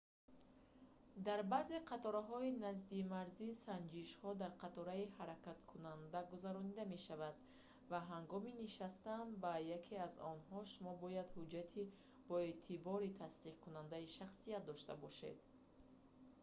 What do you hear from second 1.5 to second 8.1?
баъзе қатораҳои наздимарзӣ санҷишҳо дар қатораи ҳаракаткунанда гузаронида мешаванд ва